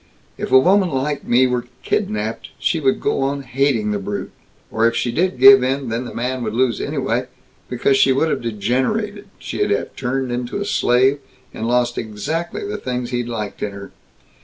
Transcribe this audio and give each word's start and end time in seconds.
If 0.35 0.51
a 0.51 0.57
woman 0.57 0.89
like 0.89 1.25
me 1.27 1.45
were 1.45 1.67
kidnapped, 1.83 2.49
she 2.57 2.79
would 2.79 2.99
go 2.99 3.21
on 3.21 3.43
hating 3.43 3.91
the 3.91 3.99
brute, 3.99 4.31
or 4.71 4.87
if 4.87 4.95
she 4.95 5.11
did 5.11 5.37
give 5.39 5.63
in, 5.63 5.89
then 5.89 6.05
the 6.05 6.13
man 6.15 6.41
would 6.41 6.55
lose 6.55 6.81
anyway, 6.81 7.27
because 7.69 7.97
she 7.97 8.11
would 8.11 8.29
have 8.29 8.41
degenerated; 8.41 9.27
she'd 9.37 9.69
have 9.69 9.95
turned 9.95 10.31
into 10.31 10.57
a 10.57 10.65
slave, 10.65 11.19
and 11.53 11.67
lost 11.67 11.99
exactly 11.99 12.65
the 12.65 12.77
things 12.77 13.11
he'd 13.11 13.29
liked 13.29 13.61
in 13.61 13.73
her. 13.73 13.91